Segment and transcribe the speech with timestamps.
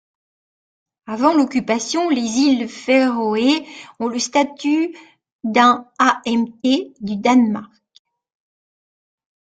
[1.05, 3.67] Avant l'occupation, les îles Féroé
[3.99, 4.95] ont le statut
[5.43, 6.23] d'un amt
[6.63, 7.71] du Danemark.